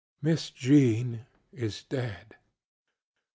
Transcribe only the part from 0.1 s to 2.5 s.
ŌĆ£MISS JEAN IS DEAD!